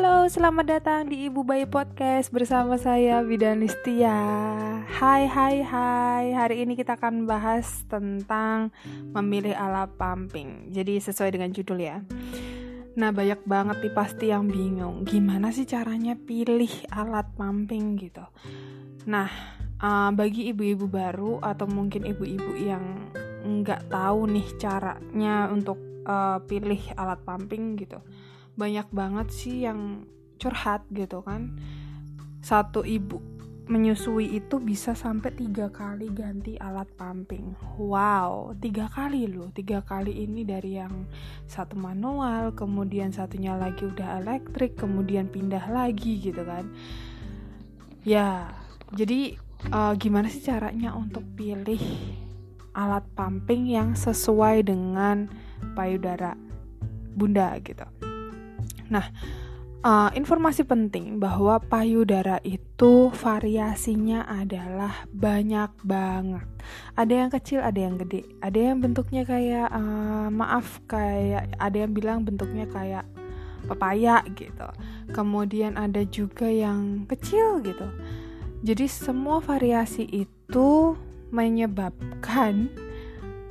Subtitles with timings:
[0.00, 4.16] Halo, selamat datang di Ibu Bayi Podcast bersama saya Bidan Listia.
[4.88, 6.32] Hai, hai, hai.
[6.32, 8.72] Hari ini kita akan bahas tentang
[9.12, 10.72] memilih alat pumping.
[10.72, 12.00] Jadi sesuai dengan judul ya.
[12.96, 15.04] Nah, banyak banget nih pasti yang bingung.
[15.04, 18.24] Gimana sih caranya pilih alat pumping gitu?
[19.04, 19.28] Nah,
[19.84, 23.12] uh, bagi ibu-ibu baru atau mungkin ibu-ibu yang
[23.44, 25.76] nggak tahu nih caranya untuk
[26.08, 28.00] uh, pilih alat pumping gitu
[28.58, 30.06] banyak banget sih yang
[30.40, 31.58] curhat gitu kan
[32.40, 33.20] satu ibu
[33.70, 37.54] menyusui itu bisa sampai tiga kali ganti alat pumping.
[37.78, 39.54] Wow, tiga kali loh.
[39.54, 41.06] Tiga kali ini dari yang
[41.46, 46.66] satu manual, kemudian satunya lagi udah elektrik, kemudian pindah lagi gitu kan.
[48.02, 48.50] Ya,
[48.90, 49.38] jadi
[49.70, 51.80] uh, gimana sih caranya untuk pilih
[52.74, 55.30] alat pumping yang sesuai dengan
[55.78, 56.34] payudara
[57.14, 58.09] bunda gitu?
[58.90, 59.06] Nah,
[59.86, 66.46] uh, informasi penting bahwa payudara itu variasinya adalah banyak banget.
[66.98, 71.92] Ada yang kecil, ada yang gede, ada yang bentuknya kayak uh, maaf kayak ada yang
[71.96, 73.06] bilang bentuknya kayak
[73.64, 74.68] pepaya gitu.
[75.14, 77.88] Kemudian ada juga yang kecil gitu.
[78.60, 80.92] Jadi semua variasi itu
[81.32, 82.68] menyebabkan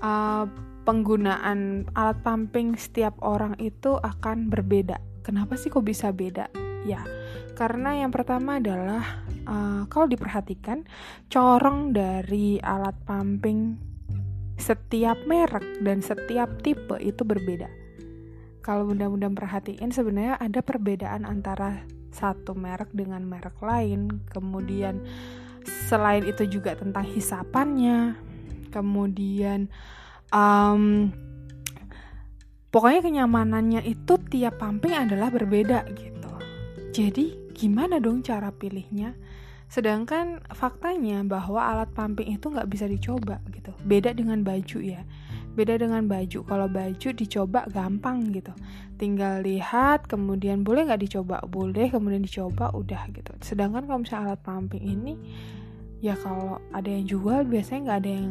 [0.04, 0.46] uh,
[0.90, 4.98] penggunaan alat pumping setiap orang itu akan berbeda
[5.30, 6.50] Kenapa sih kok bisa beda?
[6.90, 7.06] Ya,
[7.54, 10.90] karena yang pertama adalah uh, kalau diperhatikan
[11.30, 13.78] corong dari alat pumping
[14.58, 17.70] setiap merek dan setiap tipe itu berbeda.
[18.66, 24.26] Kalau bunda-bunda perhatiin sebenarnya ada perbedaan antara satu merek dengan merek lain.
[24.34, 25.06] Kemudian
[25.94, 28.18] selain itu juga tentang hisapannya.
[28.74, 29.70] Kemudian
[30.34, 31.14] um,
[32.70, 36.32] pokoknya kenyamanannya itu tiap pumping adalah berbeda gitu.
[36.94, 39.14] Jadi gimana dong cara pilihnya?
[39.70, 43.70] Sedangkan faktanya bahwa alat pumping itu nggak bisa dicoba gitu.
[43.86, 45.06] Beda dengan baju ya.
[45.54, 46.42] Beda dengan baju.
[46.42, 48.50] Kalau baju dicoba gampang gitu.
[48.98, 51.46] Tinggal lihat kemudian boleh nggak dicoba?
[51.46, 53.30] Boleh kemudian dicoba udah gitu.
[53.46, 55.14] Sedangkan kalau misalnya alat pumping ini
[56.02, 58.28] ya kalau ada yang jual biasanya nggak ada yang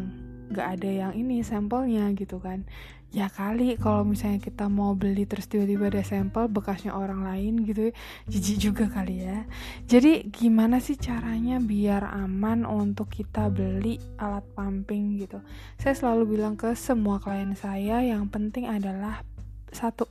[0.48, 2.64] nggak ada yang ini sampelnya gitu kan.
[3.08, 7.88] Ya kali kalau misalnya kita mau beli terus tiba-tiba ada sampel bekasnya orang lain gitu
[8.28, 9.48] jijik juga kali ya.
[9.88, 15.40] Jadi gimana sih caranya biar aman untuk kita beli alat pumping gitu?
[15.80, 19.24] Saya selalu bilang ke semua klien saya yang penting adalah
[19.72, 20.04] satu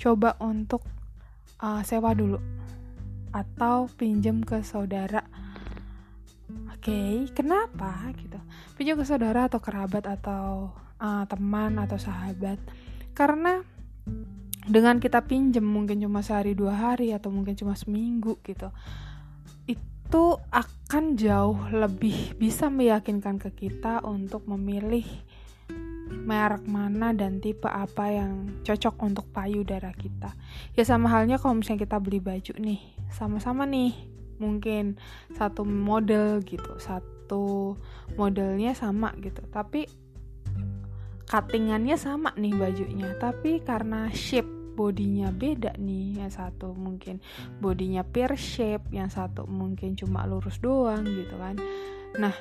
[0.00, 0.80] coba untuk
[1.60, 2.40] uh, sewa dulu
[3.36, 5.20] atau pinjam ke saudara
[6.86, 8.38] okay, kenapa gitu?
[8.78, 10.70] Pinjam ke saudara atau kerabat atau
[11.02, 12.60] uh, teman atau sahabat
[13.16, 13.64] karena
[14.66, 18.68] dengan kita pinjem mungkin cuma sehari dua hari atau mungkin cuma seminggu gitu
[19.66, 25.06] itu akan jauh lebih bisa meyakinkan ke kita untuk memilih
[26.06, 30.34] merek mana dan tipe apa yang cocok untuk payudara kita
[30.78, 32.78] ya sama halnya kalau misalnya kita beli baju nih
[33.10, 35.00] sama-sama nih mungkin
[35.34, 37.74] satu model gitu satu
[38.14, 39.42] modelnya sama gitu.
[39.50, 39.86] Tapi
[41.26, 43.14] cuttingannya sama nih bajunya.
[43.18, 47.24] Tapi karena shape bodinya beda nih yang satu mungkin
[47.64, 51.56] bodinya pear shape yang satu mungkin cuma lurus doang gitu kan.
[52.20, 52.36] Nah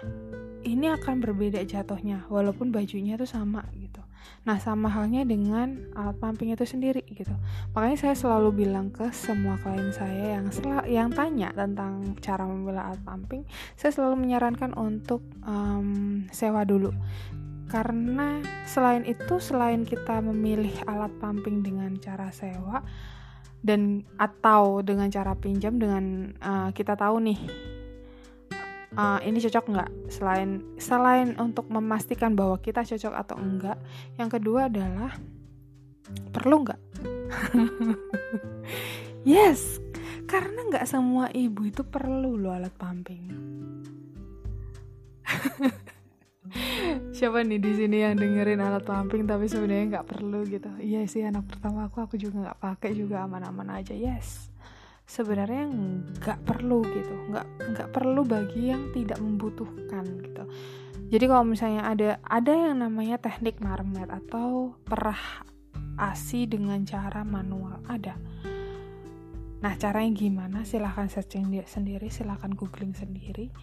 [0.65, 4.01] ini akan berbeda jatuhnya walaupun bajunya tuh sama gitu
[4.45, 7.33] nah sama halnya dengan alat pumping itu sendiri gitu.
[7.73, 12.81] Makanya saya selalu bilang ke semua klien saya yang sel yang tanya tentang cara memilih
[12.81, 13.41] alat pumping
[13.73, 16.93] saya selalu menyarankan untuk um, sewa dulu.
[17.65, 22.85] Karena selain itu selain kita memilih alat pumping dengan cara sewa
[23.65, 27.39] dan atau dengan cara pinjam dengan uh, kita tahu nih
[28.95, 29.91] uh, ini cocok nggak?
[30.09, 33.77] Selain selain untuk memastikan bahwa kita cocok atau enggak
[34.17, 35.13] yang kedua adalah
[36.33, 36.81] perlu nggak?
[39.25, 39.81] Yes!
[40.29, 43.25] Karena nggak semua ibu itu perlu loh alat pumping.
[47.17, 50.69] Siapa nih di sini yang dengerin alat pumping tapi sebenarnya nggak perlu gitu?
[50.77, 54.53] Iya sih anak pertama aku aku juga nggak pakai juga aman-aman aja yes
[55.05, 55.69] sebenarnya
[56.19, 57.13] nggak perlu gitu.
[57.31, 60.43] Nggak nggak perlu bagi yang tidak membutuhkan gitu.
[61.05, 65.45] Jadi kalau misalnya ada ada yang namanya teknik marmet atau perah
[65.95, 68.17] asi dengan cara manual ada.
[69.61, 70.57] Nah caranya gimana?
[70.65, 73.53] Silahkan searching sendiri silahkan googling sendiri.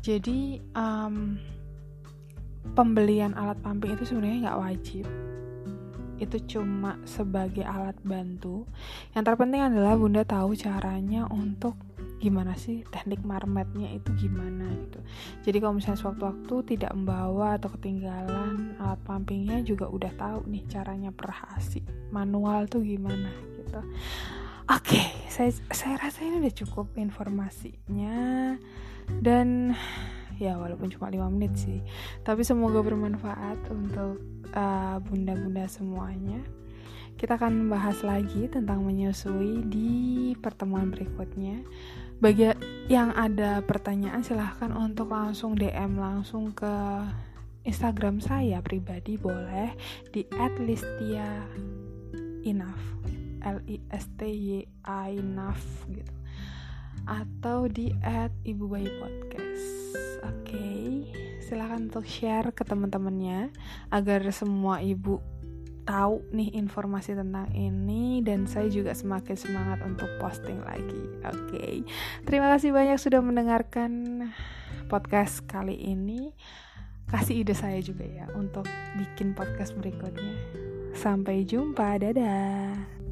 [0.00, 1.34] Jadi um,
[2.78, 5.06] pembelian alat pumping itu sebenarnya nggak wajib
[6.18, 8.64] itu cuma sebagai alat bantu.
[9.12, 11.76] Yang terpenting adalah Bunda tahu caranya untuk
[12.16, 15.00] gimana sih teknik marmetnya itu gimana gitu.
[15.44, 21.12] Jadi kalau misalnya sewaktu-waktu tidak membawa atau ketinggalan alat pumpingnya juga udah tahu nih caranya
[21.12, 23.28] perhasi manual tuh gimana
[23.60, 23.80] gitu.
[24.66, 28.56] Oke, okay, saya saya rasa ini udah cukup informasinya
[29.22, 29.76] dan
[30.36, 31.80] ya walaupun cuma 5 menit sih
[32.20, 34.20] tapi semoga bermanfaat untuk
[34.52, 36.40] uh, bunda-bunda uh, semuanya.
[37.16, 39.90] Kita akan membahas lagi tentang menyusui di
[40.36, 41.64] pertemuan berikutnya.
[42.20, 42.52] Bagi
[42.92, 46.74] yang ada pertanyaan silahkan untuk langsung DM langsung ke
[47.66, 49.74] Instagram saya pribadi boleh
[50.14, 50.22] di
[50.62, 51.44] @listia
[52.46, 52.84] enough
[53.42, 56.14] L I S T Y A enough gitu.
[57.06, 57.94] Atau di
[58.46, 59.66] @ibu bayi podcast.
[60.26, 61.25] Oke, okay.
[61.46, 63.54] Silahkan untuk share ke teman-temannya
[63.94, 65.22] agar semua ibu
[65.86, 71.02] tahu nih informasi tentang ini dan saya juga semakin semangat untuk posting lagi.
[71.22, 71.74] Oke, okay.
[72.26, 73.92] terima kasih banyak sudah mendengarkan
[74.90, 76.34] podcast kali ini.
[77.06, 78.66] Kasih ide saya juga ya untuk
[78.98, 80.34] bikin podcast berikutnya.
[80.98, 83.05] Sampai jumpa, dadah.